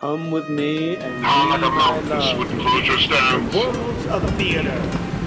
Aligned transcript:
Come 0.00 0.30
with 0.30 0.48
me 0.48 0.96
and 0.96 1.22
How 1.22 1.50
like 1.50 1.60
be 1.60 1.66
a 1.66 1.70
my 1.70 1.98
love. 2.00 2.04
stands. 2.98 3.54
Worlds 3.54 4.06
a 4.24 4.32
theater, 4.32 4.80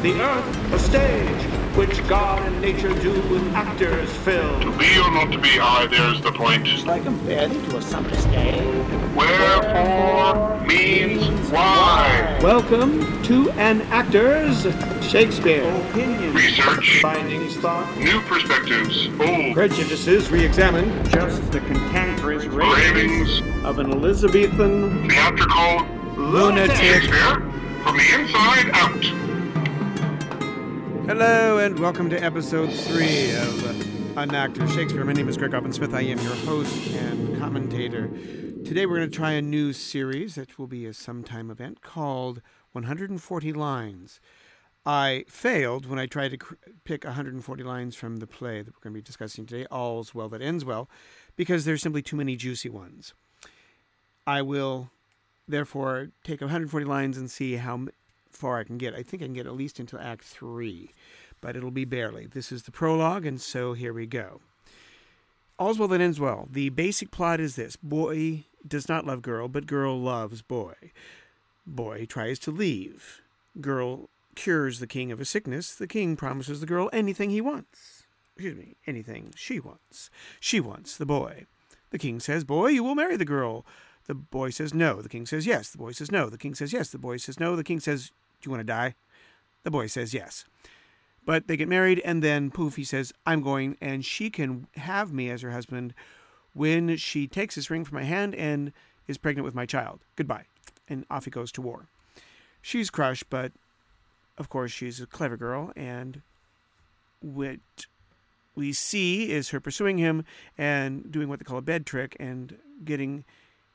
the 0.03 0.21
earth 0.21 0.73
a 0.73 0.79
stage, 0.79 1.43
which 1.77 2.05
God 2.09 2.41
and 2.45 2.61
nature 2.61 2.93
do 2.99 3.13
with 3.29 3.41
actors 3.53 4.11
fill. 4.17 4.59
To 4.59 4.77
be 4.77 4.99
or 4.99 5.09
not 5.09 5.31
to 5.31 5.39
be, 5.39 5.57
aye, 5.61 5.87
there's 5.89 6.19
the 6.19 6.33
point. 6.33 6.85
Like 6.85 7.03
compared 7.03 7.51
to 7.51 7.77
a 7.77 7.81
summer's 7.81 8.25
day. 8.25 8.59
Wherefore 9.15 10.59
means 10.67 11.25
why. 11.49 12.37
Welcome 12.43 13.23
to 13.23 13.49
An 13.51 13.81
Actor's 13.83 14.63
Shakespeare. 15.09 15.63
Opinions, 15.89 16.35
Research, 16.35 16.99
findings, 17.01 17.55
thought, 17.55 17.97
new 17.97 18.19
perspectives, 18.23 19.07
old 19.21 19.53
prejudices 19.53 20.29
re-examined, 20.29 21.09
just 21.11 21.49
the 21.53 21.61
cantankerous 21.61 22.43
ravings, 22.47 23.41
of 23.63 23.79
an 23.79 23.89
Elizabethan 23.89 25.07
theatrical 25.09 25.87
lunatic. 26.17 26.75
Shakespeare, 26.75 27.39
from 27.85 27.95
the 27.95 28.19
inside 28.19 28.69
out. 28.73 29.32
Hello 31.05 31.57
and 31.57 31.77
welcome 31.79 32.09
to 32.09 32.17
episode 32.23 32.71
three 32.71 33.35
of 33.35 34.17
An 34.17 34.33
Actor 34.33 34.69
Shakespeare. 34.69 35.03
My 35.03 35.11
name 35.11 35.27
is 35.27 35.35
Greg 35.35 35.51
Robin 35.51 35.73
Smith. 35.73 35.93
I 35.93 35.99
am 35.99 36.17
your 36.19 36.33
host 36.33 36.87
and 36.91 37.37
commentator. 37.37 38.07
Today 38.63 38.85
we're 38.85 38.95
going 38.95 39.09
to 39.11 39.15
try 39.15 39.33
a 39.33 39.41
new 39.41 39.73
series 39.73 40.35
that 40.35 40.57
will 40.57 40.67
be 40.67 40.85
a 40.85 40.93
sometime 40.93 41.51
event 41.51 41.81
called 41.81 42.41
140 42.71 43.51
Lines. 43.51 44.21
I 44.85 45.25
failed 45.27 45.87
when 45.87 45.99
I 45.99 46.05
tried 46.05 46.31
to 46.31 46.37
cr- 46.37 46.53
pick 46.85 47.03
140 47.03 47.63
lines 47.63 47.97
from 47.97 48.17
the 48.17 48.27
play 48.27 48.61
that 48.61 48.73
we're 48.73 48.81
going 48.81 48.93
to 48.93 48.97
be 48.97 49.01
discussing 49.01 49.45
today, 49.45 49.65
All's 49.69 50.15
Well 50.15 50.29
That 50.29 50.41
Ends 50.41 50.63
Well, 50.63 50.89
because 51.35 51.65
there's 51.65 51.81
simply 51.81 52.01
too 52.01 52.15
many 52.15 52.37
juicy 52.37 52.69
ones. 52.69 53.13
I 54.25 54.41
will 54.41 54.89
therefore 55.49 56.11
take 56.23 56.39
140 56.39 56.85
lines 56.85 57.17
and 57.17 57.29
see 57.29 57.57
how 57.57 57.87
far 58.35 58.59
I 58.59 58.63
can 58.63 58.77
get. 58.77 58.93
I 58.93 59.03
think 59.03 59.23
I 59.23 59.25
can 59.25 59.33
get 59.33 59.45
at 59.45 59.55
least 59.55 59.79
into 59.79 60.01
Act 60.01 60.23
3, 60.23 60.91
but 61.41 61.55
it'll 61.55 61.71
be 61.71 61.85
barely. 61.85 62.25
This 62.25 62.51
is 62.51 62.63
the 62.63 62.71
prologue, 62.71 63.25
and 63.25 63.39
so 63.39 63.73
here 63.73 63.93
we 63.93 64.05
go. 64.05 64.41
All's 65.59 65.77
well 65.77 65.87
that 65.89 66.01
ends 66.01 66.19
well. 66.19 66.47
The 66.51 66.69
basic 66.69 67.11
plot 67.11 67.39
is 67.39 67.55
this 67.55 67.75
boy 67.75 68.45
does 68.67 68.89
not 68.89 69.05
love 69.05 69.21
girl, 69.21 69.47
but 69.47 69.67
girl 69.67 69.99
loves 69.99 70.41
boy. 70.41 70.73
Boy 71.65 72.05
tries 72.05 72.39
to 72.39 72.51
leave. 72.51 73.21
Girl 73.61 74.09
cures 74.35 74.79
the 74.79 74.87
king 74.87 75.11
of 75.11 75.21
a 75.21 75.25
sickness. 75.25 75.75
The 75.75 75.87
king 75.87 76.15
promises 76.15 76.59
the 76.59 76.65
girl 76.65 76.89
anything 76.91 77.29
he 77.29 77.41
wants. 77.41 78.03
Excuse 78.35 78.57
me, 78.57 78.75
anything 78.87 79.31
she 79.35 79.59
wants. 79.59 80.09
She 80.39 80.59
wants 80.59 80.97
the 80.97 81.05
boy. 81.05 81.45
The 81.91 81.99
king 81.99 82.19
says, 82.19 82.43
Boy, 82.43 82.69
you 82.69 82.83
will 82.83 82.95
marry 82.95 83.15
the 83.15 83.25
girl. 83.25 83.63
The 84.07 84.15
boy 84.15 84.49
says 84.49 84.73
no. 84.73 85.01
The 85.01 85.09
king 85.09 85.25
says 85.25 85.45
yes. 85.45 85.69
The 85.69 85.77
boy 85.77 85.91
says 85.91 86.11
no. 86.11 86.29
The 86.29 86.37
king 86.37 86.55
says 86.55 86.73
yes. 86.73 86.89
The 86.89 86.97
boy 86.97 87.17
says 87.17 87.39
no. 87.39 87.55
The 87.55 87.63
king 87.63 87.79
says, 87.79 88.11
Do 88.43 88.49
you 88.49 88.51
want 88.51 88.59
to 88.59 88.71
die? 88.71 88.95
The 89.63 89.71
boy 89.71 89.87
says 89.87 90.13
yes. 90.13 90.43
But 91.25 91.47
they 91.47 91.55
get 91.55 91.69
married, 91.69 92.01
and 92.03 92.21
then 92.21 92.51
poof, 92.51 92.75
he 92.75 92.83
says, 92.83 93.13
I'm 93.25 93.41
going, 93.41 93.77
and 93.79 94.03
she 94.03 94.29
can 94.29 94.67
have 94.75 95.13
me 95.13 95.29
as 95.29 95.41
her 95.41 95.51
husband 95.51 95.93
when 96.53 96.97
she 96.97 97.25
takes 97.27 97.55
this 97.55 97.69
ring 97.69 97.85
from 97.85 97.95
my 97.95 98.03
hand 98.03 98.35
and 98.35 98.73
is 99.07 99.17
pregnant 99.17 99.45
with 99.45 99.55
my 99.55 99.65
child. 99.65 100.01
Goodbye. 100.17 100.43
And 100.89 101.05
off 101.09 101.23
he 101.23 101.31
goes 101.31 101.51
to 101.53 101.61
war. 101.61 101.87
She's 102.61 102.89
crushed, 102.89 103.29
but 103.29 103.53
of 104.37 104.49
course, 104.49 104.71
she's 104.71 104.99
a 104.99 105.05
clever 105.05 105.37
girl, 105.37 105.71
and 105.77 106.21
what 107.21 107.59
we 108.55 108.73
see 108.73 109.31
is 109.31 109.49
her 109.49 109.61
pursuing 109.61 109.97
him 109.97 110.25
and 110.57 111.09
doing 111.09 111.29
what 111.29 111.39
they 111.39 111.45
call 111.45 111.57
a 111.57 111.61
bed 111.61 111.85
trick 111.85 112.17
and 112.19 112.57
getting 112.83 113.23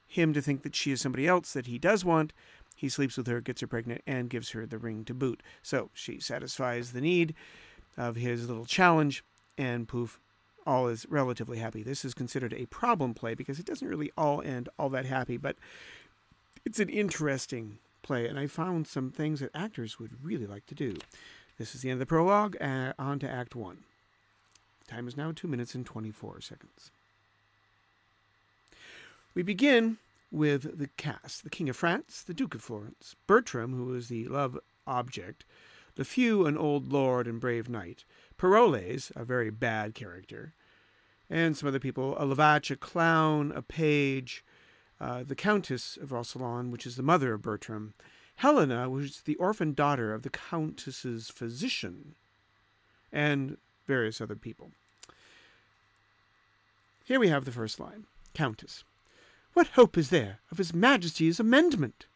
him 0.06 0.32
to 0.34 0.42
think 0.42 0.62
that 0.62 0.76
she 0.76 0.92
is 0.92 1.00
somebody 1.00 1.26
else 1.26 1.54
that 1.54 1.66
he 1.66 1.78
does 1.78 2.04
want. 2.04 2.32
He 2.78 2.88
sleeps 2.88 3.16
with 3.16 3.26
her, 3.26 3.40
gets 3.40 3.60
her 3.60 3.66
pregnant, 3.66 4.02
and 4.06 4.30
gives 4.30 4.50
her 4.50 4.64
the 4.64 4.78
ring 4.78 5.04
to 5.06 5.12
boot. 5.12 5.42
So 5.64 5.90
she 5.94 6.20
satisfies 6.20 6.92
the 6.92 7.00
need 7.00 7.34
of 7.96 8.14
his 8.14 8.48
little 8.48 8.66
challenge, 8.66 9.24
and 9.58 9.88
poof, 9.88 10.20
all 10.64 10.86
is 10.86 11.04
relatively 11.10 11.58
happy. 11.58 11.82
This 11.82 12.04
is 12.04 12.14
considered 12.14 12.54
a 12.54 12.66
problem 12.66 13.14
play 13.14 13.34
because 13.34 13.58
it 13.58 13.66
doesn't 13.66 13.88
really 13.88 14.12
all 14.16 14.40
end 14.42 14.68
all 14.78 14.90
that 14.90 15.06
happy, 15.06 15.36
but 15.36 15.56
it's 16.64 16.78
an 16.78 16.88
interesting 16.88 17.78
play, 18.02 18.28
and 18.28 18.38
I 18.38 18.46
found 18.46 18.86
some 18.86 19.10
things 19.10 19.40
that 19.40 19.50
actors 19.56 19.98
would 19.98 20.24
really 20.24 20.46
like 20.46 20.66
to 20.66 20.74
do. 20.76 20.98
This 21.58 21.74
is 21.74 21.80
the 21.80 21.90
end 21.90 21.96
of 21.96 21.98
the 21.98 22.06
prologue, 22.06 22.56
uh, 22.60 22.92
on 22.96 23.18
to 23.18 23.28
Act 23.28 23.56
1. 23.56 23.78
Time 24.86 25.08
is 25.08 25.16
now 25.16 25.32
2 25.32 25.48
minutes 25.48 25.74
and 25.74 25.84
24 25.84 26.42
seconds. 26.42 26.92
We 29.34 29.42
begin 29.42 29.96
with 30.30 30.78
the 30.78 30.88
cast 30.96 31.44
the 31.44 31.50
King 31.50 31.68
of 31.68 31.76
France, 31.76 32.22
the 32.22 32.34
Duke 32.34 32.54
of 32.54 32.62
Florence, 32.62 33.16
Bertram, 33.26 33.72
who 33.74 33.94
is 33.94 34.08
the 34.08 34.26
love 34.26 34.58
object, 34.86 35.44
Lafeu, 35.96 36.46
an 36.46 36.56
old 36.56 36.92
lord 36.92 37.26
and 37.26 37.40
brave 37.40 37.68
knight, 37.68 38.04
Parolles, 38.36 39.10
a 39.16 39.24
very 39.24 39.50
bad 39.50 39.94
character, 39.94 40.54
and 41.28 41.56
some 41.56 41.68
other 41.68 41.80
people 41.80 42.16
a 42.18 42.24
Lavache, 42.24 42.70
a 42.70 42.76
clown, 42.76 43.52
a 43.52 43.62
page, 43.62 44.44
uh, 45.00 45.24
the 45.24 45.34
Countess 45.34 45.96
of 45.96 46.12
Roussillon, 46.12 46.70
which 46.70 46.86
is 46.86 46.96
the 46.96 47.02
mother 47.02 47.34
of 47.34 47.42
Bertram, 47.42 47.94
Helena, 48.36 48.88
which 48.88 49.04
is 49.06 49.20
the 49.22 49.36
orphan 49.36 49.74
daughter 49.74 50.14
of 50.14 50.22
the 50.22 50.30
Countess's 50.30 51.28
physician, 51.28 52.14
and 53.12 53.56
various 53.86 54.20
other 54.20 54.36
people. 54.36 54.70
Here 57.04 57.18
we 57.18 57.28
have 57.28 57.44
the 57.44 57.52
first 57.52 57.80
line 57.80 58.04
Countess. 58.34 58.84
What 59.58 59.74
hope 59.74 59.98
is 59.98 60.10
there 60.10 60.38
of 60.52 60.58
his 60.58 60.72
Majesty's 60.72 61.40
amendment? 61.40 62.06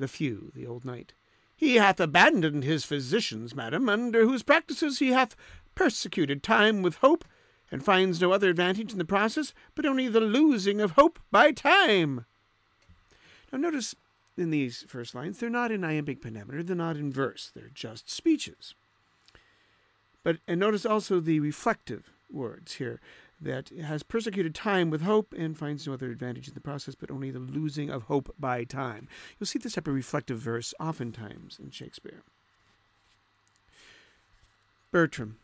Lafeu, 0.00 0.52
the 0.52 0.66
old 0.66 0.84
knight. 0.84 1.12
He 1.54 1.76
hath 1.76 2.00
abandoned 2.00 2.64
his 2.64 2.84
physicians, 2.84 3.54
madam, 3.54 3.88
under 3.88 4.24
whose 4.24 4.42
practices 4.42 4.98
he 4.98 5.12
hath 5.12 5.36
persecuted 5.76 6.42
time 6.42 6.82
with 6.82 6.96
hope, 6.96 7.24
and 7.70 7.84
finds 7.84 8.20
no 8.20 8.32
other 8.32 8.50
advantage 8.50 8.90
in 8.90 8.98
the 8.98 9.04
process 9.04 9.54
but 9.76 9.86
only 9.86 10.08
the 10.08 10.18
losing 10.18 10.80
of 10.80 10.90
hope 10.90 11.20
by 11.30 11.52
time. 11.52 12.26
Now 13.52 13.58
notice 13.58 13.94
in 14.36 14.50
these 14.50 14.84
first 14.88 15.14
lines, 15.14 15.38
they're 15.38 15.48
not 15.48 15.70
in 15.70 15.84
iambic 15.84 16.20
pentameter, 16.20 16.64
they're 16.64 16.74
not 16.74 16.96
in 16.96 17.12
verse, 17.12 17.52
they're 17.54 17.70
just 17.72 18.10
speeches. 18.10 18.74
But 20.24 20.38
and 20.48 20.58
notice 20.58 20.84
also 20.84 21.20
the 21.20 21.38
reflective 21.38 22.10
words 22.28 22.74
here 22.74 23.00
that 23.42 23.70
has 23.70 24.02
persecuted 24.02 24.54
time 24.54 24.88
with 24.88 25.02
hope 25.02 25.34
and 25.36 25.58
finds 25.58 25.86
no 25.86 25.94
other 25.94 26.10
advantage 26.10 26.48
in 26.48 26.54
the 26.54 26.60
process 26.60 26.94
but 26.94 27.10
only 27.10 27.30
the 27.30 27.38
losing 27.38 27.90
of 27.90 28.04
hope 28.04 28.34
by 28.38 28.64
time. 28.64 29.08
You'll 29.38 29.46
see 29.46 29.58
this 29.58 29.74
type 29.74 29.88
of 29.88 29.94
reflective 29.94 30.38
verse 30.38 30.72
oftentimes 30.78 31.58
in 31.62 31.70
Shakespeare. 31.70 32.22
Bertram. 34.90 35.38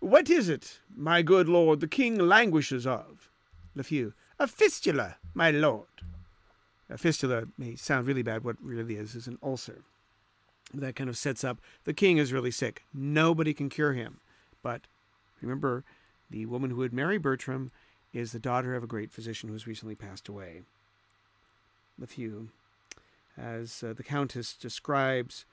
What 0.00 0.30
is 0.30 0.48
it, 0.48 0.80
my 0.94 1.22
good 1.22 1.48
lord, 1.48 1.80
the 1.80 1.88
king 1.88 2.18
languishes 2.18 2.86
of? 2.86 3.30
Lafeu. 3.76 4.12
A 4.38 4.46
fistula, 4.46 5.16
my 5.34 5.50
lord. 5.50 5.86
A 6.88 6.96
fistula 6.96 7.44
may 7.58 7.76
sound 7.76 8.06
really 8.06 8.22
bad. 8.22 8.42
What 8.42 8.56
really 8.62 8.96
is 8.96 9.14
is 9.14 9.26
an 9.26 9.38
ulcer. 9.42 9.82
That 10.72 10.96
kind 10.96 11.10
of 11.10 11.16
sets 11.16 11.44
up 11.44 11.60
the 11.84 11.92
king 11.92 12.18
is 12.18 12.32
really 12.32 12.50
sick. 12.50 12.84
Nobody 12.94 13.52
can 13.52 13.68
cure 13.68 13.92
him. 13.92 14.20
But 14.62 14.82
remember, 15.42 15.84
the 16.30 16.46
woman 16.46 16.70
who 16.70 16.76
would 16.76 16.92
marry 16.92 17.18
Bertram 17.18 17.70
is 18.12 18.32
the 18.32 18.38
daughter 18.38 18.74
of 18.74 18.82
a 18.82 18.88
great 18.88 19.12
physician 19.12 19.48
who 19.48 19.54
has 19.54 19.66
recently 19.66 19.94
passed 19.94 20.28
away. 20.28 20.62
Lafeu, 22.00 22.48
as 23.36 23.82
uh, 23.82 23.92
the 23.92 24.02
countess 24.02 24.54
describes 24.54 25.44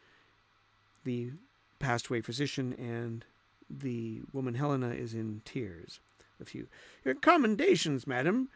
the 1.03 1.31
passed 1.79 2.07
away 2.07 2.21
physician, 2.21 2.73
and 2.73 3.25
the 3.69 4.21
woman 4.33 4.55
Helena 4.55 4.89
is 4.89 5.13
in 5.13 5.41
tears. 5.45 5.99
Lafeu, 6.41 6.67
your 7.03 7.15
commendations, 7.15 8.07
madam, 8.07 8.49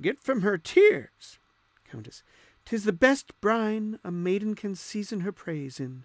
get 0.00 0.20
from 0.20 0.42
her 0.42 0.58
tears. 0.58 1.38
Countess, 1.90 2.22
tis 2.64 2.84
the 2.84 2.92
best 2.92 3.38
brine 3.40 3.98
a 4.04 4.10
maiden 4.10 4.54
can 4.54 4.74
season 4.74 5.20
her 5.20 5.32
praise 5.32 5.78
in. 5.78 6.04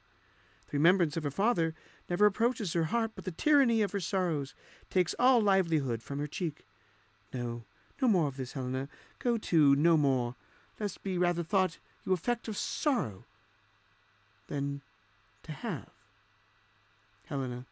The 0.70 0.78
remembrance 0.78 1.16
of 1.16 1.24
her 1.24 1.32
father 1.32 1.74
never 2.10 2.26
approaches 2.26 2.74
her 2.74 2.86
heart, 2.86 3.12
but 3.16 3.26
the 3.26 3.32
tyranny 3.32 3.82
of 3.82 3.92
her 3.92 4.00
sorrows 4.00 4.54
takes 4.90 5.16
all 5.20 5.42
livelihood 5.42 6.02
from 6.02 6.20
her 6.20 6.28
cheek. 6.28 6.66
No, 7.34 7.64
no 8.02 8.08
more 8.08 8.28
of 8.28 8.38
this, 8.38 8.54
Helena. 8.54 8.88
Go 9.20 9.38
to, 9.38 9.76
no 9.76 9.98
more, 9.98 10.36
lest 10.80 11.04
be 11.04 11.18
rather 11.18 11.44
thought 11.44 11.80
you 12.06 12.14
affect 12.14 12.48
of 12.48 12.58
sorrow 12.58 13.26
than 14.48 14.82
to 15.44 15.52
have. 15.52 15.90
Helena, 17.28 17.66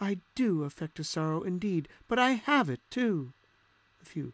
I 0.00 0.18
do 0.34 0.64
affect 0.64 0.98
a 0.98 1.04
sorrow 1.04 1.42
indeed, 1.42 1.88
but 2.08 2.18
I 2.18 2.32
have 2.32 2.70
it 2.70 2.80
too. 2.90 3.32
Lafeu. 4.02 4.32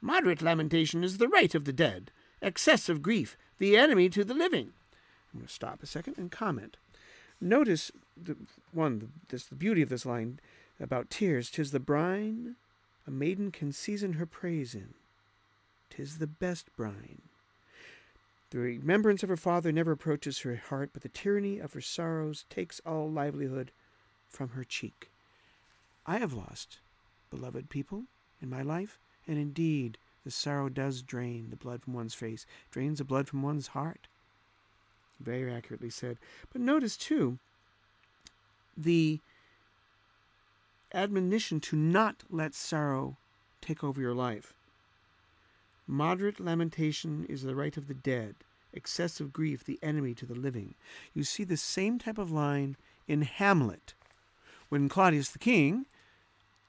Moderate 0.00 0.42
lamentation 0.42 1.02
is 1.02 1.18
the 1.18 1.28
right 1.28 1.54
of 1.54 1.64
the 1.64 1.72
dead. 1.72 2.10
Excessive 2.40 3.02
grief, 3.02 3.36
the 3.58 3.76
enemy 3.76 4.08
to 4.10 4.24
the 4.24 4.34
living. 4.34 4.72
I'm 5.32 5.40
going 5.40 5.46
to 5.46 5.52
stop 5.52 5.82
a 5.82 5.86
second 5.86 6.16
and 6.18 6.30
comment. 6.30 6.76
Notice 7.40 7.92
the 8.16 8.36
one, 8.72 9.12
this 9.28 9.44
the 9.44 9.54
beauty 9.54 9.82
of 9.82 9.88
this 9.88 10.06
line 10.06 10.40
about 10.80 11.10
tears. 11.10 11.50
Tis 11.50 11.70
the 11.70 11.80
brine 11.80 12.56
a 13.06 13.10
maiden 13.10 13.52
can 13.52 13.72
season 13.72 14.14
her 14.14 14.26
praise 14.26 14.74
in. 14.74 14.94
Tis 15.90 16.18
the 16.18 16.26
best 16.26 16.74
brine. 16.76 17.22
The 18.50 18.58
remembrance 18.58 19.22
of 19.22 19.28
her 19.28 19.36
father 19.36 19.70
never 19.70 19.92
approaches 19.92 20.40
her 20.40 20.56
heart, 20.56 20.90
but 20.92 21.02
the 21.02 21.08
tyranny 21.08 21.58
of 21.58 21.72
her 21.74 21.80
sorrows 21.80 22.44
takes 22.50 22.80
all 22.84 23.10
livelihood 23.10 23.70
from 24.28 24.50
her 24.50 24.64
cheek. 24.64 25.10
I 26.04 26.18
have 26.18 26.32
lost 26.32 26.78
beloved 27.30 27.68
people 27.68 28.04
in 28.40 28.48
my 28.50 28.62
life, 28.62 28.98
and 29.26 29.38
indeed 29.38 29.98
the 30.24 30.30
sorrow 30.30 30.68
does 30.68 31.02
drain 31.02 31.50
the 31.50 31.56
blood 31.56 31.82
from 31.82 31.94
one's 31.94 32.14
face, 32.14 32.46
drains 32.70 32.98
the 32.98 33.04
blood 33.04 33.28
from 33.28 33.42
one's 33.42 33.68
heart. 33.68 34.08
Very 35.20 35.52
accurately 35.52 35.90
said. 35.90 36.18
But 36.52 36.60
notice, 36.60 36.96
too, 36.96 37.38
the 38.76 39.20
admonition 40.92 41.60
to 41.60 41.76
not 41.76 42.22
let 42.30 42.54
sorrow 42.54 43.16
take 43.60 43.82
over 43.82 44.00
your 44.00 44.14
life. 44.14 44.54
Moderate 45.86 46.40
lamentation 46.40 47.26
is 47.28 47.42
the 47.42 47.54
right 47.54 47.76
of 47.76 47.88
the 47.88 47.94
dead, 47.94 48.34
excessive 48.72 49.32
grief 49.32 49.64
the 49.64 49.78
enemy 49.82 50.14
to 50.14 50.26
the 50.26 50.34
living. 50.34 50.74
You 51.14 51.24
see 51.24 51.44
the 51.44 51.56
same 51.56 51.98
type 51.98 52.18
of 52.18 52.30
line 52.30 52.76
in 53.08 53.22
Hamlet, 53.22 53.94
when 54.68 54.88
Claudius 54.88 55.30
the 55.30 55.38
king 55.38 55.86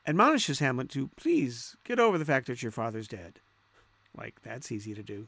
admonishes 0.05 0.59
Hamlet 0.59 0.89
to 0.89 1.09
please 1.17 1.75
get 1.83 1.99
over 1.99 2.17
the 2.17 2.25
fact 2.25 2.47
that 2.47 2.61
your 2.61 2.71
father's 2.71 3.07
dead. 3.07 3.39
Like, 4.15 4.41
that's 4.43 4.71
easy 4.71 4.93
to 4.93 5.03
do. 5.03 5.27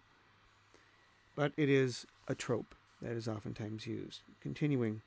But 1.36 1.52
it 1.58 1.70
is 1.70 2.06
a 2.28 2.36
trope 2.36 2.76
that 3.02 3.12
is 3.12 3.28
oftentimes 3.28 3.88
used. 3.88 4.22
Continuing, 4.42 5.02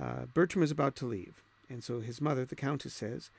uh, 0.00 0.26
Bertram 0.32 0.62
is 0.62 0.70
about 0.70 0.96
to 0.96 1.06
leave, 1.06 1.42
and 1.68 1.82
so 1.84 2.00
his 2.00 2.20
mother, 2.20 2.44
the 2.44 2.56
Countess, 2.56 2.94
says, 2.94 3.30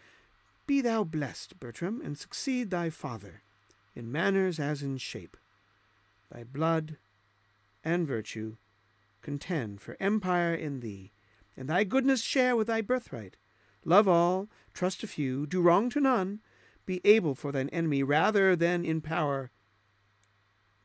Be 0.68 0.82
thou 0.82 1.04
blessed, 1.04 1.60
Bertram, 1.60 2.02
and 2.04 2.18
succeed 2.18 2.70
thy 2.70 2.90
father, 2.90 3.42
in 3.96 4.12
manners 4.12 4.60
as 4.60 4.82
in 4.82 4.98
shape. 4.98 5.38
Thy 6.32 6.44
blood 6.44 6.98
and 7.84 8.08
virtue 8.08 8.56
contend 9.22 9.82
for 9.82 9.98
empire 10.00 10.54
in 10.54 10.80
thee, 10.80 11.12
and 11.58 11.68
thy 11.68 11.84
goodness 11.84 12.22
share 12.22 12.56
with 12.56 12.68
thy 12.68 12.82
birthright. 12.82 13.36
Love 13.84 14.08
all, 14.08 14.48
trust 14.74 15.04
a 15.04 15.08
few, 15.08 15.46
do 15.46 15.62
wrong 15.62 15.90
to 15.90 16.00
none, 16.00 16.40
be 16.86 17.02
able 17.04 17.36
for 17.36 17.52
thine 17.52 17.70
enemy 17.70 18.04
rather 18.04 18.56
than 18.56 18.86
in 18.86 19.02
power 19.02 19.52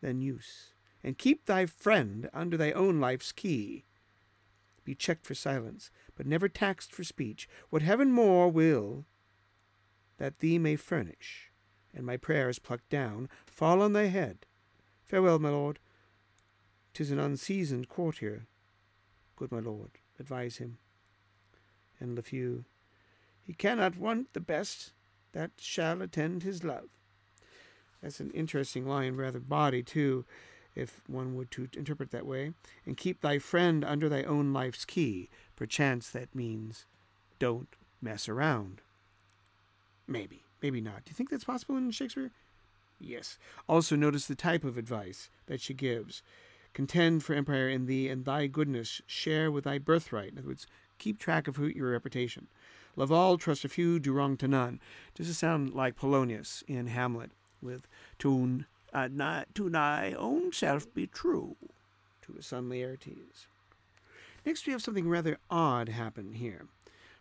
than 0.01 0.21
use, 0.21 0.73
and 1.07 1.17
keep 1.17 1.47
thy 1.47 1.65
friend 1.65 2.29
under 2.35 2.57
thy 2.57 2.73
own 2.73 2.99
life's 2.99 3.31
key. 3.31 3.85
Be 4.83 4.93
checked 4.93 5.25
for 5.25 5.37
silence, 5.37 5.93
but 6.17 6.27
never 6.27 6.49
taxed 6.49 6.93
for 6.93 7.05
speech. 7.05 7.49
What 7.71 7.83
heaven 7.83 8.11
more 8.11 8.51
will 8.51 9.05
that 10.19 10.41
thee 10.41 10.59
may 10.59 10.75
furnish, 10.75 11.53
and 11.95 12.05
my 12.05 12.17
prayers 12.17 12.59
plucked 12.59 12.89
down, 12.89 13.29
fall 13.47 13.83
on 13.83 13.93
thy 13.93 14.07
head. 14.07 14.47
Farewell, 15.05 15.39
my 15.39 15.51
lord. 15.51 15.79
'Tis 16.93 17.13
an 17.13 17.21
unseasoned 17.21 17.89
courtier. 17.89 18.49
Good 19.37 19.53
my 19.53 19.61
lord, 19.61 19.93
advise 20.19 20.57
him. 20.57 20.79
And 22.01 22.19
Lafeu, 22.19 22.65
he 23.41 23.53
cannot 23.53 23.97
want 23.97 24.33
the 24.33 24.41
best 24.41 24.93
that 25.31 25.53
shall 25.59 26.03
attend 26.03 26.43
his 26.43 26.65
love. 26.65 26.89
That's 28.03 28.19
an 28.19 28.33
interesting 28.33 28.89
line, 28.89 29.15
rather 29.15 29.39
body 29.39 29.85
too, 29.85 30.25
if 30.77 31.01
one 31.09 31.35
would 31.35 31.51
to 31.53 31.69
interpret 31.77 32.11
that 32.13 32.27
way. 32.27 32.53
And 32.85 32.97
keep 32.97 33.21
thy 33.21 33.39
friend 33.39 33.85
under 33.85 34.09
thy 34.09 34.23
own 34.23 34.53
life's 34.53 34.85
key. 34.85 35.29
Perchance 35.57 36.11
that 36.11 36.35
means 36.35 36.87
don't 37.39 37.75
mess 38.01 38.29
around. 38.29 38.83
Maybe, 40.07 40.45
maybe 40.63 40.81
not. 40.81 41.05
Do 41.05 41.11
you 41.11 41.15
think 41.15 41.31
that's 41.31 41.45
possible 41.45 41.77
in 41.77 41.91
Shakespeare? 41.91 42.31
Yes. 43.01 43.39
Also 43.69 43.97
notice 43.97 44.27
the 44.27 44.35
type 44.35 44.65
of 44.65 44.79
advice 44.79 45.31
that 45.47 45.61
she 45.61 45.75
gives. 45.75 46.23
Contend 46.73 47.25
for 47.25 47.35
empire 47.35 47.69
in 47.69 47.87
thee, 47.87 48.09
and 48.09 48.25
thy 48.25 48.47
goodness 48.47 49.01
share 49.07 49.51
with 49.51 49.65
thy 49.65 49.79
birthright. 49.79 50.33
In 50.33 50.39
other 50.39 50.49
words, 50.49 50.67
keep 50.99 51.19
track 51.19 51.49
of 51.49 51.57
who, 51.57 51.67
your 51.67 51.91
reputation. 51.91 52.49
Love 52.97 53.13
all, 53.13 53.37
trust 53.39 53.65
a 53.65 53.69
few, 53.69 53.99
do 53.99 54.13
wrong 54.13 54.37
to 54.39 54.49
none. 54.49 54.81
Does 55.15 55.29
it 55.29 55.35
sound 55.35 55.75
like 55.75 55.97
Polonius 55.97 56.63
in 56.67 56.87
Hamlet 56.87 57.31
with 57.63 57.87
to, 58.19 58.65
uh, 58.93 59.09
not, 59.11 59.55
to 59.55 59.69
thy 59.69 60.15
own 60.19 60.53
self 60.53 60.93
be 60.95 61.07
true, 61.07 61.57
to 62.23 62.33
his 62.33 62.47
son 62.47 62.69
Laertes. 62.69 63.47
Next, 64.45 64.67
we 64.67 64.73
have 64.73 64.83
something 64.83 65.09
rather 65.09 65.39
odd 65.51 65.89
happen 65.89 66.35
here. 66.35 66.67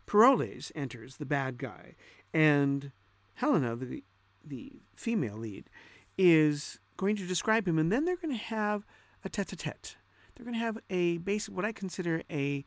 Parolles 0.05 0.71
enters, 0.75 1.17
the 1.17 1.25
bad 1.25 1.57
guy, 1.57 1.95
and 2.33 2.91
Helena, 3.35 3.75
the, 3.75 4.03
the 4.45 4.73
female 4.95 5.37
lead, 5.37 5.69
is 6.17 6.79
going 6.97 7.15
to 7.15 7.25
describe 7.25 7.67
him, 7.67 7.79
and 7.79 7.91
then 7.91 8.05
they're 8.05 8.15
going 8.15 8.35
to 8.35 8.43
have 8.43 8.85
a 9.23 9.29
tete-a-tete. 9.29 9.97
They're 10.35 10.45
going 10.45 10.53
to 10.53 10.59
have 10.59 10.77
a 10.89 11.17
basic, 11.17 11.55
what 11.55 11.65
I 11.65 11.71
consider 11.71 12.21
a 12.29 12.63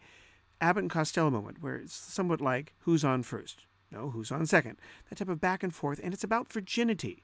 Abbott 0.61 0.83
and 0.83 0.91
Costello 0.91 1.31
moment, 1.31 1.63
where 1.63 1.77
it's 1.77 1.95
somewhat 1.95 2.41
like 2.41 2.75
who's 2.81 3.05
on 3.05 3.23
first, 3.23 3.61
no, 3.93 4.11
who's 4.11 4.33
on 4.33 4.45
second, 4.47 4.77
that 5.09 5.17
type 5.17 5.29
of 5.29 5.41
back 5.41 5.63
and 5.63 5.73
forth, 5.73 6.01
and 6.03 6.13
it's 6.13 6.25
about 6.25 6.53
virginity, 6.53 7.23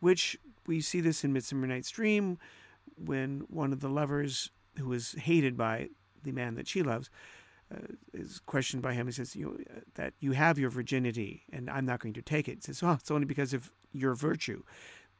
which 0.00 0.38
we 0.68 0.80
see 0.80 1.00
this 1.00 1.24
in 1.24 1.32
Midsummer 1.32 1.66
Night's 1.66 1.90
Dream, 1.90 2.38
when 2.96 3.40
one 3.48 3.72
of 3.72 3.80
the 3.80 3.88
lovers 3.88 4.50
who 4.78 4.92
is 4.92 5.12
hated 5.12 5.56
by 5.56 5.88
the 6.22 6.32
man 6.32 6.54
that 6.54 6.68
she 6.68 6.82
loves 6.82 7.10
uh, 7.74 7.92
is 8.12 8.40
questioned 8.46 8.82
by 8.82 8.92
him. 8.92 9.06
He 9.06 9.12
says, 9.12 9.34
you, 9.34 9.64
uh, 9.70 9.80
that 9.94 10.14
you 10.20 10.32
have 10.32 10.58
your 10.58 10.70
virginity 10.70 11.42
and 11.52 11.68
I'm 11.70 11.86
not 11.86 12.00
going 12.00 12.14
to 12.14 12.22
take 12.22 12.48
it. 12.48 12.56
He 12.56 12.60
says, 12.60 12.82
oh, 12.82 12.92
it's 12.92 13.10
only 13.10 13.24
because 13.24 13.52
of 13.52 13.70
your 13.92 14.14
virtue. 14.14 14.62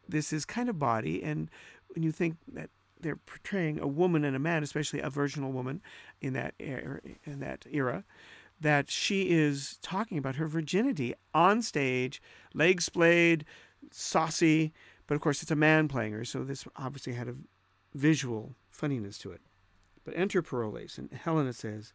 This 0.08 0.32
is 0.32 0.44
kind 0.44 0.68
of 0.68 0.78
body. 0.78 1.22
And 1.22 1.50
when 1.94 2.02
you 2.02 2.12
think 2.12 2.36
that 2.52 2.70
they're 3.00 3.16
portraying 3.16 3.78
a 3.78 3.86
woman 3.86 4.24
and 4.24 4.34
a 4.34 4.40
man, 4.40 4.62
especially 4.62 5.00
a 5.00 5.10
virginal 5.10 5.52
woman 5.52 5.80
in 6.20 6.32
that 6.32 6.54
era, 6.58 7.00
in 7.24 7.40
that 7.40 7.64
era, 7.70 8.04
that 8.60 8.90
she 8.90 9.30
is 9.30 9.78
talking 9.82 10.18
about 10.18 10.36
her 10.36 10.48
virginity 10.48 11.14
on 11.32 11.62
stage, 11.62 12.20
legs 12.54 12.84
splayed, 12.84 13.44
saucy, 13.92 14.72
but 15.08 15.14
of 15.14 15.20
course 15.20 15.42
it's 15.42 15.50
a 15.50 15.56
man 15.56 15.88
playing 15.88 16.12
her, 16.12 16.24
so 16.24 16.44
this 16.44 16.68
obviously 16.76 17.14
had 17.14 17.28
a 17.28 17.34
visual 17.94 18.54
funniness 18.70 19.18
to 19.18 19.32
it. 19.32 19.40
But 20.04 20.14
enter 20.16 20.42
Parolles, 20.42 20.98
and 20.98 21.10
Helena 21.10 21.52
says, 21.52 21.92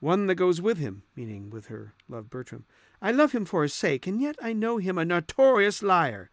One 0.00 0.26
that 0.26 0.34
goes 0.34 0.60
with 0.60 0.78
him, 0.78 1.04
meaning 1.14 1.50
with 1.50 1.66
her 1.66 1.94
love 2.08 2.30
Bertram. 2.30 2.64
I 3.00 3.12
love 3.12 3.32
him 3.32 3.44
for 3.44 3.62
his 3.62 3.74
sake, 3.74 4.06
and 4.06 4.20
yet 4.20 4.36
I 4.42 4.52
know 4.52 4.78
him 4.78 4.98
a 4.98 5.04
notorious 5.04 5.82
liar. 5.82 6.30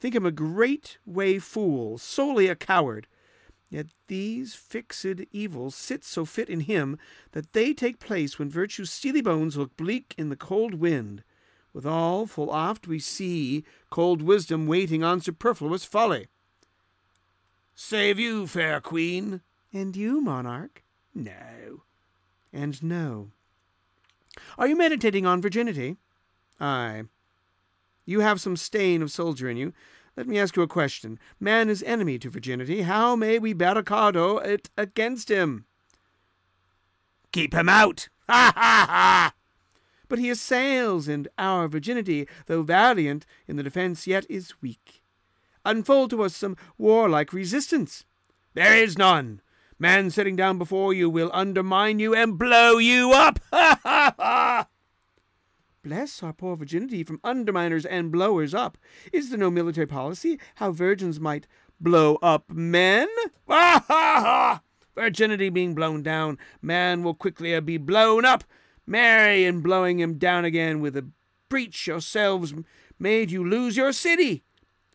Think 0.00 0.14
him 0.14 0.26
a 0.26 0.30
great 0.30 0.98
way 1.04 1.38
fool, 1.38 1.98
solely 1.98 2.48
a 2.48 2.56
coward. 2.56 3.06
Yet 3.68 3.88
these 4.06 4.54
fixed 4.54 5.06
evils 5.32 5.74
sit 5.74 6.04
so 6.04 6.24
fit 6.24 6.48
in 6.48 6.60
him 6.60 6.98
that 7.32 7.52
they 7.52 7.74
take 7.74 7.98
place 7.98 8.38
when 8.38 8.48
virtue's 8.48 8.92
steely 8.92 9.20
bones 9.20 9.56
look 9.56 9.76
bleak 9.76 10.14
in 10.16 10.30
the 10.30 10.36
cold 10.36 10.74
wind. 10.74 11.22
Withal, 11.76 12.26
full 12.26 12.48
oft 12.48 12.88
we 12.88 12.98
see 12.98 13.62
cold 13.90 14.22
wisdom 14.22 14.66
waiting 14.66 15.04
on 15.04 15.20
superfluous 15.20 15.84
folly. 15.84 16.28
Save 17.74 18.18
you, 18.18 18.46
fair 18.46 18.80
queen. 18.80 19.42
And 19.74 19.94
you, 19.94 20.22
monarch? 20.22 20.82
No. 21.14 21.82
And 22.50 22.82
no. 22.82 23.32
Are 24.56 24.66
you 24.66 24.74
meditating 24.74 25.26
on 25.26 25.42
virginity? 25.42 25.98
Ay. 26.58 27.02
You 28.06 28.20
have 28.20 28.40
some 28.40 28.56
stain 28.56 29.02
of 29.02 29.10
soldier 29.10 29.50
in 29.50 29.58
you. 29.58 29.74
Let 30.16 30.26
me 30.26 30.38
ask 30.38 30.56
you 30.56 30.62
a 30.62 30.66
question. 30.66 31.18
Man 31.38 31.68
is 31.68 31.82
enemy 31.82 32.18
to 32.20 32.30
virginity. 32.30 32.82
How 32.82 33.16
may 33.16 33.38
we 33.38 33.52
barricado 33.52 34.42
it 34.42 34.70
against 34.78 35.30
him? 35.30 35.66
Keep 37.32 37.52
him 37.52 37.68
out! 37.68 38.08
Ha 38.30 38.52
ha 38.54 38.86
ha! 38.88 39.34
But 40.08 40.18
he 40.18 40.30
assails, 40.30 41.08
and 41.08 41.28
our 41.38 41.68
virginity, 41.68 42.28
though 42.46 42.62
valiant 42.62 43.26
in 43.48 43.56
the 43.56 43.62
defence, 43.62 44.06
yet 44.06 44.24
is 44.30 44.60
weak. 44.62 45.02
Unfold 45.64 46.10
to 46.10 46.22
us 46.22 46.36
some 46.36 46.56
warlike 46.78 47.32
resistance. 47.32 48.04
There 48.54 48.76
is 48.76 48.96
none. 48.96 49.40
Man 49.78 50.10
sitting 50.10 50.36
down 50.36 50.58
before 50.58 50.94
you 50.94 51.10
will 51.10 51.30
undermine 51.34 51.98
you 51.98 52.14
and 52.14 52.38
blow 52.38 52.78
you 52.78 53.12
up. 53.12 53.40
Ha 53.52 53.78
ha 53.82 54.14
ha! 54.18 54.66
Bless 55.82 56.22
our 56.22 56.32
poor 56.32 56.56
virginity 56.56 57.04
from 57.04 57.18
underminers 57.18 57.86
and 57.88 58.10
blowers 58.10 58.54
up. 58.54 58.78
Is 59.12 59.30
there 59.30 59.38
no 59.38 59.50
military 59.50 59.86
policy 59.86 60.40
how 60.56 60.72
virgins 60.72 61.20
might 61.20 61.46
blow 61.78 62.16
up 62.22 62.50
men? 62.50 63.08
Ha 63.48 63.84
ha 63.86 64.20
ha! 64.20 64.60
Virginity 64.94 65.50
being 65.50 65.74
blown 65.74 66.02
down, 66.02 66.38
man 66.62 67.02
will 67.02 67.14
quickly 67.14 67.58
be 67.60 67.76
blown 67.76 68.24
up. 68.24 68.44
Marry, 68.86 69.44
and 69.44 69.62
blowing 69.62 69.98
him 69.98 70.18
down 70.18 70.44
again 70.44 70.80
with 70.80 70.96
a 70.96 71.06
breach 71.48 71.86
yourselves 71.86 72.54
made 72.98 73.30
you 73.30 73.42
lose 73.42 73.76
your 73.76 73.92
city. 73.92 74.44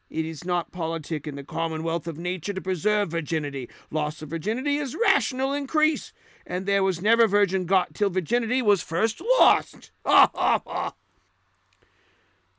It 0.10 0.26
is 0.26 0.44
not 0.44 0.74
politic 0.74 1.26
in 1.26 1.36
the 1.36 1.44
commonwealth 1.44 2.06
of 2.06 2.18
nature 2.18 2.52
to 2.52 2.62
preserve 2.62 3.12
virginity. 3.12 3.70
Loss 3.90 4.22
of 4.22 4.30
virginity 4.30 4.78
is 4.78 4.94
rational 4.96 5.54
increase, 5.54 6.12
and 6.46 6.66
there 6.66 6.84
was 6.84 7.02
never 7.02 7.28
virgin 7.28 7.66
got 7.66 7.94
till 7.94 8.10
virginity 8.10 8.62
was 8.62 8.82
first 8.82 9.22
lost. 9.40 9.92
Ha 10.06 10.30
ha 10.36 10.62
ha! 10.66 10.94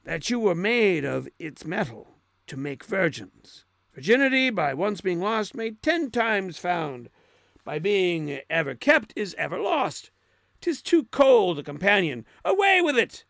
That 0.05 0.31
you 0.31 0.41
were 0.41 0.55
made 0.55 1.05
of 1.05 1.29
its 1.39 1.67
metal 1.67 2.17
to 2.47 2.57
make 2.57 2.85
virgins. 2.85 3.67
Virginity, 3.95 4.49
by 4.49 4.73
once 4.73 5.03
being 5.03 5.21
lost, 5.21 5.55
may 5.55 5.73
ten 5.73 6.11
times 6.11 6.57
found. 6.57 7.11
By 7.65 7.79
being 7.79 8.41
ever 8.49 8.75
kept, 8.75 9.13
is 9.15 9.35
ever 9.37 9.59
lost. 9.59 10.11
'Tis 10.63 10.81
too 10.81 11.03
cold 11.11 11.59
a 11.59 11.63
companion. 11.63 12.25
Away 12.45 12.81
with 12.81 12.97
it! 12.97 13.25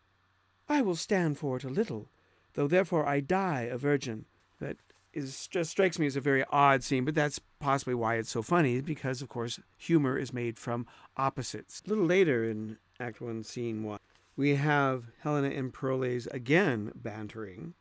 I 0.69 0.83
will 0.83 0.95
stand 0.95 1.39
for 1.39 1.57
it 1.57 1.63
a 1.63 1.69
little, 1.69 2.07
though 2.53 2.67
therefore 2.67 3.07
I 3.07 3.21
die 3.21 3.63
a 3.63 3.77
virgin. 3.77 4.25
That 4.59 4.77
is 5.13 5.47
just 5.47 5.71
strikes 5.71 5.97
me 5.97 6.05
as 6.05 6.15
a 6.15 6.21
very 6.21 6.45
odd 6.51 6.83
scene, 6.83 7.05
but 7.05 7.15
that's 7.15 7.39
possibly 7.59 7.95
why 7.95 8.15
it's 8.15 8.29
so 8.29 8.43
funny, 8.43 8.81
because 8.81 9.23
of 9.23 9.29
course 9.29 9.59
humor 9.77 10.15
is 10.15 10.31
made 10.31 10.59
from 10.59 10.85
opposites. 11.17 11.81
A 11.85 11.89
little 11.89 12.05
later 12.05 12.47
in 12.47 12.77
Act 12.99 13.19
One, 13.19 13.43
Scene 13.43 13.83
One, 13.83 13.99
we 14.35 14.55
have 14.55 15.05
Helena 15.21 15.49
and 15.49 15.73
Parolles 15.73 16.27
again 16.27 16.91
bantering. 16.93 17.73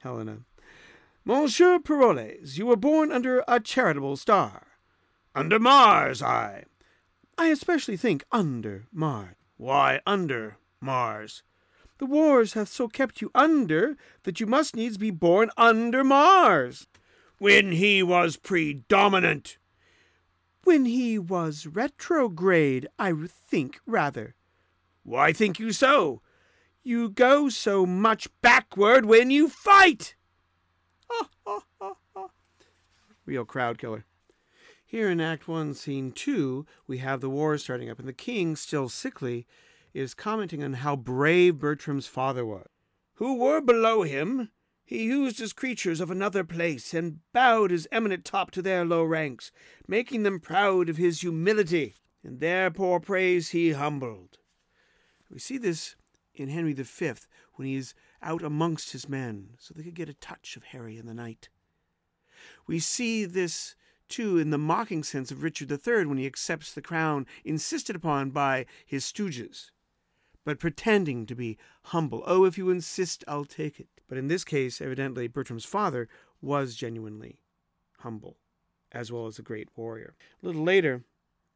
Helena. 0.00 0.38
Monsieur 1.24 1.78
Parolles, 1.78 2.58
you 2.58 2.66
were 2.66 2.76
born 2.76 3.12
under 3.12 3.44
a 3.46 3.60
charitable 3.60 4.16
star. 4.16 4.66
Under 5.32 5.60
Mars, 5.60 6.22
I. 6.22 6.64
I 7.38 7.48
especially 7.48 7.96
think 7.96 8.24
under 8.32 8.86
Mars. 8.92 9.36
Why 9.56 10.00
under 10.06 10.58
Mars? 10.80 11.42
The 11.98 12.06
wars 12.06 12.52
hath 12.54 12.68
so 12.68 12.88
kept 12.88 13.20
you 13.20 13.30
under 13.34 13.96
that 14.24 14.40
you 14.40 14.46
must 14.46 14.76
needs 14.76 14.98
be 14.98 15.10
born 15.10 15.50
under 15.56 16.04
Mars. 16.04 16.86
When 17.38 17.72
he 17.72 18.02
was 18.02 18.36
predominant. 18.36 19.58
When 20.64 20.86
he 20.86 21.18
was 21.18 21.66
retrograde, 21.66 22.88
I 22.98 23.12
think 23.28 23.80
rather. 23.86 24.34
Why 25.02 25.32
think 25.32 25.58
you 25.58 25.72
so? 25.72 26.22
You 26.82 27.08
go 27.10 27.48
so 27.48 27.86
much 27.86 28.28
backward 28.42 29.04
when 29.04 29.30
you 29.30 29.48
fight. 29.48 30.16
Real 33.24 33.44
crowd 33.44 33.78
killer. 33.78 34.04
Here 34.88 35.10
in 35.10 35.20
Act 35.20 35.48
1, 35.48 35.74
Scene 35.74 36.12
2, 36.12 36.64
we 36.86 36.98
have 36.98 37.20
the 37.20 37.28
war 37.28 37.58
starting 37.58 37.90
up, 37.90 37.98
and 37.98 38.06
the 38.06 38.12
king, 38.12 38.54
still 38.54 38.88
sickly, 38.88 39.44
is 39.92 40.14
commenting 40.14 40.62
on 40.62 40.74
how 40.74 40.94
brave 40.94 41.58
Bertram's 41.58 42.06
father 42.06 42.46
was. 42.46 42.68
Who 43.14 43.34
were 43.34 43.60
below 43.60 44.02
him, 44.02 44.50
he 44.84 45.02
used 45.02 45.40
as 45.40 45.52
creatures 45.52 46.00
of 46.00 46.08
another 46.08 46.44
place, 46.44 46.94
and 46.94 47.18
bowed 47.32 47.72
his 47.72 47.88
eminent 47.90 48.24
top 48.24 48.52
to 48.52 48.62
their 48.62 48.84
low 48.84 49.02
ranks, 49.02 49.50
making 49.88 50.22
them 50.22 50.38
proud 50.38 50.88
of 50.88 50.98
his 50.98 51.20
humility, 51.20 51.96
and 52.22 52.38
their 52.38 52.70
poor 52.70 53.00
praise 53.00 53.48
he 53.48 53.72
humbled. 53.72 54.38
We 55.28 55.40
see 55.40 55.58
this 55.58 55.96
in 56.32 56.48
Henry 56.48 56.74
V 56.74 57.12
when 57.54 57.66
he 57.66 57.74
is 57.74 57.92
out 58.22 58.44
amongst 58.44 58.92
his 58.92 59.08
men, 59.08 59.56
so 59.58 59.74
they 59.74 59.82
could 59.82 59.94
get 59.94 60.08
a 60.08 60.14
touch 60.14 60.56
of 60.56 60.62
Harry 60.62 60.96
in 60.96 61.06
the 61.06 61.14
night. 61.14 61.48
We 62.68 62.78
see 62.78 63.24
this 63.24 63.74
too 64.08 64.38
in 64.38 64.50
the 64.50 64.58
mocking 64.58 65.02
sense 65.02 65.30
of 65.30 65.42
Richard 65.42 65.70
III 65.70 66.06
when 66.06 66.18
he 66.18 66.26
accepts 66.26 66.72
the 66.72 66.82
crown 66.82 67.26
insisted 67.44 67.96
upon 67.96 68.30
by 68.30 68.66
his 68.84 69.04
stooges, 69.04 69.70
but 70.44 70.58
pretending 70.58 71.26
to 71.26 71.34
be 71.34 71.58
humble. 71.84 72.22
Oh, 72.26 72.44
if 72.44 72.56
you 72.56 72.70
insist, 72.70 73.24
I'll 73.26 73.44
take 73.44 73.80
it. 73.80 73.88
But 74.08 74.18
in 74.18 74.28
this 74.28 74.44
case, 74.44 74.80
evidently, 74.80 75.26
Bertram's 75.26 75.64
father 75.64 76.08
was 76.40 76.76
genuinely 76.76 77.40
humble, 77.98 78.36
as 78.92 79.10
well 79.10 79.26
as 79.26 79.38
a 79.38 79.42
great 79.42 79.68
warrior. 79.76 80.14
A 80.42 80.46
little 80.46 80.62
later, 80.62 81.04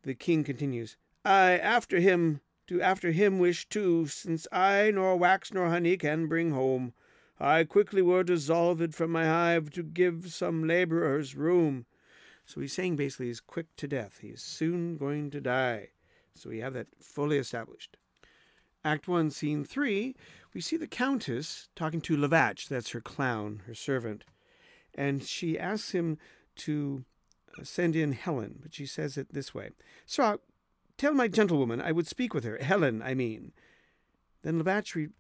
the 0.02 0.14
king 0.14 0.42
continues, 0.42 0.97
I 1.25 1.59
after 1.59 2.00
him 2.00 2.40
do 2.66 2.80
after 2.80 3.11
him 3.12 3.38
wish 3.38 3.69
too, 3.69 4.07
since 4.07 4.47
I 4.52 4.90
nor 4.92 5.16
wax 5.16 5.52
nor 5.52 5.69
honey 5.69 5.97
can 5.97 6.26
bring 6.26 6.52
home. 6.52 6.95
I 7.38 7.64
quickly 7.64 8.02
were 8.02 8.23
dissolved 8.23 8.95
from 8.95 9.11
my 9.11 9.25
hive 9.25 9.71
to 9.71 9.83
give 9.83 10.33
some 10.33 10.66
laborers 10.66 11.35
room. 11.35 11.87
So 12.50 12.61
he's 12.61 12.73
saying 12.73 12.97
basically 12.97 13.26
he's 13.26 13.38
quick 13.38 13.76
to 13.76 13.87
death. 13.87 14.19
He's 14.21 14.42
soon 14.42 14.97
going 14.97 15.30
to 15.30 15.40
die. 15.40 15.90
So 16.35 16.50
we 16.50 16.59
have 16.59 16.75
that 16.75 16.88
fully 17.00 17.38
established. 17.38 17.97
Act 18.85 19.07
1, 19.07 19.30
Scene 19.30 19.64
3, 19.64 20.16
we 20.52 20.61
see 20.61 20.76
the 20.76 20.88
Countess 20.88 21.69
talking 21.76 22.00
to 22.00 22.16
Lavatch, 22.16 22.66
that's 22.66 22.90
her 22.90 23.00
clown, 23.00 23.62
her 23.66 23.75
servant, 23.75 24.25
and 24.95 25.23
she 25.23 25.57
asks 25.57 25.92
him 25.92 26.19
to 26.57 27.04
uh, 27.57 27.62
send 27.62 27.95
in 27.95 28.12
Helen, 28.12 28.59
but 28.62 28.75
she 28.75 28.87
says 28.87 29.16
it 29.16 29.33
this 29.33 29.54
way 29.54 29.71
Sir, 30.04 30.38
tell 30.99 31.14
my 31.14 31.28
gentlewoman 31.28 31.80
I 31.80 31.92
would 31.92 32.09
speak 32.09 32.35
with 32.35 32.42
her. 32.42 32.59
Helen, 32.61 33.00
I 33.00 33.14
mean. 33.14 33.52
Then 34.42 34.61
Lavatch 34.61 35.11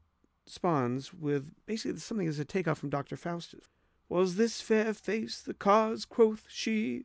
responds 0.46 1.14
with 1.14 1.52
basically 1.64 2.00
something 2.00 2.26
as 2.26 2.40
a 2.40 2.44
takeoff 2.44 2.78
from 2.78 2.90
Dr. 2.90 3.16
Faustus. 3.16 3.68
Was 4.08 4.34
this 4.34 4.60
fair 4.60 4.92
face 4.92 5.40
the 5.40 5.54
cause, 5.54 6.04
quoth 6.04 6.44
she, 6.48 7.04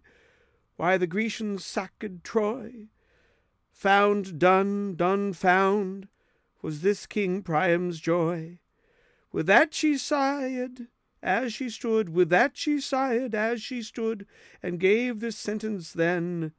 why 0.77 0.97
the 0.97 1.07
Grecians 1.07 1.63
sacked 1.63 2.23
Troy? 2.23 2.87
Found 3.71 4.39
done, 4.39 4.95
done 4.95 5.33
found, 5.33 6.07
was 6.61 6.81
this 6.81 7.05
King 7.05 7.41
Priam's 7.41 7.99
joy. 7.99 8.59
With 9.31 9.47
that 9.47 9.73
she 9.73 9.97
sighed, 9.97 10.87
as 11.21 11.53
she 11.53 11.69
stood, 11.69 12.09
with 12.09 12.29
that 12.29 12.55
she 12.55 12.79
sighed, 12.79 13.35
as 13.35 13.61
she 13.61 13.81
stood, 13.81 14.25
and 14.63 14.79
gave 14.79 15.19
this 15.19 15.37
sentence 15.37 15.91
then. 15.91 16.53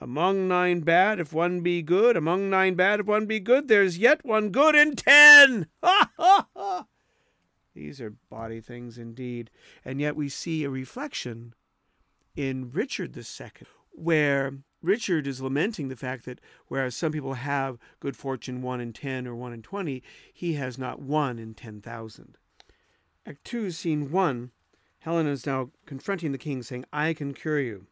Among 0.00 0.48
nine 0.48 0.80
bad, 0.80 1.20
if 1.20 1.32
one 1.32 1.60
be 1.60 1.82
good, 1.82 2.16
among 2.16 2.48
nine 2.48 2.74
bad, 2.74 3.00
if 3.00 3.06
one 3.06 3.26
be 3.26 3.38
good, 3.38 3.68
there's 3.68 3.98
yet 3.98 4.24
one 4.24 4.50
good 4.50 4.74
in 4.74 4.96
ten. 4.96 5.66
Ha 5.82 6.10
ha 6.16 6.46
ha! 6.56 6.86
These 7.74 8.00
are 8.00 8.10
body 8.10 8.60
things 8.60 8.98
indeed. 8.98 9.50
And 9.84 10.00
yet 10.00 10.16
we 10.16 10.28
see 10.28 10.64
a 10.64 10.70
reflection 10.70 11.54
in 12.36 12.70
Richard 12.70 13.16
II, 13.16 13.50
where 13.90 14.54
Richard 14.82 15.26
is 15.26 15.40
lamenting 15.40 15.88
the 15.88 15.96
fact 15.96 16.24
that 16.24 16.40
whereas 16.68 16.96
some 16.96 17.12
people 17.12 17.34
have 17.34 17.78
good 18.00 18.16
fortune 18.16 18.62
1 18.62 18.80
in 18.80 18.92
10 18.92 19.26
or 19.26 19.34
1 19.34 19.52
in 19.52 19.62
20, 19.62 20.02
he 20.32 20.54
has 20.54 20.78
not 20.78 21.00
1 21.00 21.38
in 21.38 21.54
10,000. 21.54 22.36
Act 23.26 23.44
2, 23.44 23.70
Scene 23.70 24.10
1, 24.10 24.50
Helena 25.00 25.30
is 25.30 25.46
now 25.46 25.70
confronting 25.86 26.32
the 26.32 26.38
king, 26.38 26.62
saying, 26.62 26.84
I 26.92 27.12
can 27.12 27.34
cure 27.34 27.60
you. 27.60 27.86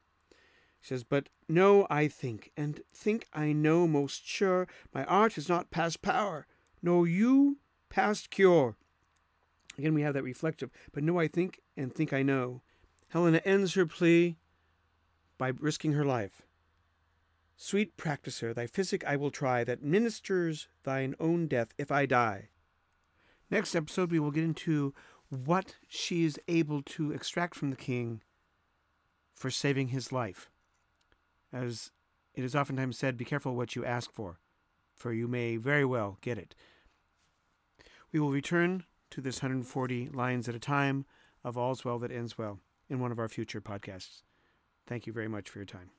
She 0.81 0.89
says, 0.89 1.05
But 1.05 1.29
know 1.49 1.87
I 1.91 2.09
think, 2.09 2.53
and 2.57 2.83
think 2.93 3.27
I 3.33 3.53
know 3.53 3.87
most 3.87 4.27
sure, 4.27 4.67
my 4.95 5.05
art 5.05 5.37
is 5.37 5.49
not 5.49 5.71
past 5.71 6.03
power, 6.03 6.47
nor 6.83 7.07
you 7.07 7.59
past 7.89 8.31
cure. 8.31 8.77
Again, 9.77 9.95
we 9.95 10.03
have 10.03 10.15
that 10.15 10.25
reflective, 10.25 10.71
but 10.93 11.03
know 11.03 11.19
I 11.19 11.29
think, 11.29 11.61
and 11.77 11.95
think 11.95 12.13
I 12.13 12.23
know. 12.23 12.63
Helena 13.09 13.41
ends 13.45 13.75
her 13.75 13.87
plea 13.87 14.37
by 15.39 15.53
risking 15.61 15.93
her 15.93 16.05
life. 16.05 16.43
Sweet 17.57 17.97
practicer, 17.97 18.55
thy 18.55 18.67
physic 18.67 19.05
I 19.05 19.17
will 19.17 19.31
try, 19.31 19.65
that 19.65 19.83
ministers 19.83 20.69
thine 20.85 21.15
own 21.19 21.47
death 21.47 21.75
if 21.79 21.91
I 21.91 22.07
die. 22.07 22.51
Next 23.51 23.75
episode, 23.75 24.13
we 24.13 24.21
will 24.21 24.31
get 24.31 24.45
into 24.45 24.95
what 25.31 25.77
she 25.89 26.25
is 26.25 26.39
able 26.49 26.83
to 26.83 27.13
extract 27.13 27.55
from 27.55 27.71
the 27.71 27.77
king 27.77 28.23
for 29.35 29.51
saving 29.51 29.89
his 29.89 30.13
life. 30.13 30.51
As 31.53 31.91
it 32.35 32.45
is 32.45 32.55
oftentimes 32.55 32.99
said, 32.99 33.17
be 33.17 33.25
careful 33.25 33.57
what 33.57 33.75
you 33.75 33.85
ask 33.85 34.13
for, 34.13 34.39
for 34.95 35.13
you 35.13 35.27
may 35.27 35.57
very 35.57 35.85
well 35.85 36.19
get 36.21 36.39
it. 36.39 36.55
We 38.13 38.21
will 38.21 38.31
return 38.31 38.85
to 39.11 39.21
this 39.21 39.43
140 39.43 40.11
lines 40.11 40.49
at 40.49 40.55
a 40.55 40.61
time 40.61 41.07
of 41.43 41.57
All's 41.57 41.85
Well 41.85 41.99
That 41.99 42.13
Ends 42.13 42.37
Well 42.37 42.61
in 42.89 43.01
one 43.01 43.13
of 43.13 43.19
our 43.19 43.29
future 43.29 43.61
podcasts. 43.61 44.23
Thank 44.87 45.07
you 45.07 45.13
very 45.13 45.29
much 45.29 45.51
for 45.51 45.59
your 45.59 45.67
time. 45.67 45.91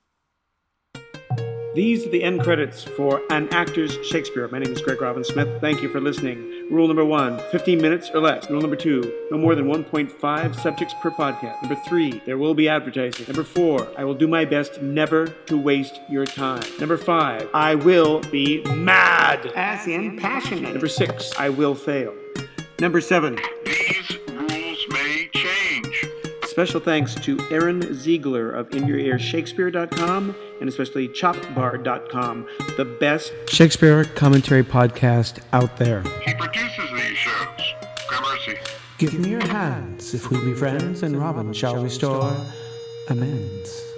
These 1.75 2.07
are 2.07 2.09
the 2.09 2.23
end 2.23 2.41
credits 2.41 2.83
for 2.83 3.21
An 3.29 3.47
Actor's 3.53 3.95
Shakespeare. 4.03 4.47
My 4.47 4.57
name 4.57 4.73
is 4.73 4.81
Greg 4.81 4.99
Robin 4.99 5.23
Smith. 5.23 5.61
Thank 5.61 5.83
you 5.83 5.89
for 5.89 6.01
listening. 6.01 6.67
Rule 6.71 6.87
number 6.87 7.05
one 7.05 7.39
15 7.51 7.79
minutes 7.79 8.09
or 8.11 8.21
less. 8.21 8.49
Rule 8.49 8.59
number 8.59 8.75
two 8.75 9.27
no 9.29 9.37
more 9.37 9.53
than 9.53 9.65
1.5 9.65 10.59
subjects 10.59 10.95
per 10.99 11.11
podcast. 11.11 11.61
Number 11.61 11.79
three 11.87 12.23
there 12.25 12.39
will 12.39 12.55
be 12.55 12.67
advertising. 12.67 13.27
Number 13.27 13.43
four 13.43 13.87
I 13.97 14.03
will 14.03 14.15
do 14.15 14.27
my 14.27 14.45
best 14.45 14.81
never 14.81 15.27
to 15.27 15.57
waste 15.57 16.01
your 16.09 16.25
time. 16.25 16.63
Number 16.79 16.97
five 16.97 17.47
I 17.53 17.75
will 17.75 18.21
be 18.31 18.63
mad. 18.73 19.45
As 19.55 19.87
in 19.87 20.17
passionate. 20.17 20.71
Number 20.71 20.89
six 20.89 21.31
I 21.37 21.49
will 21.49 21.75
fail. 21.75 22.15
Number 22.79 22.99
seven 22.99 23.37
Special 26.59 26.81
thanks 26.81 27.15
to 27.15 27.37
Ron 27.49 27.81
Ziegler 27.93 28.51
of 28.51 28.67
InYourEarShakespeare.com 28.71 30.35
and 30.59 30.67
especially 30.67 31.07
ChopBard.com, 31.07 32.47
the 32.75 32.83
best 32.83 33.31
Shakespeare 33.47 34.03
commentary 34.03 34.65
podcast 34.65 35.39
out 35.53 35.77
there. 35.77 36.01
He 36.25 36.33
produces 36.33 36.91
these 36.91 37.17
shows. 37.17 37.73
Gramercy. 38.09 38.57
Give 38.97 39.17
me 39.17 39.29
your 39.29 39.47
hands 39.47 40.13
if 40.13 40.29
we 40.29 40.43
be 40.43 40.53
friends, 40.53 41.01
and 41.01 41.15
Robin 41.15 41.53
shall 41.53 41.81
restore 41.81 42.29
amends. 43.07 43.88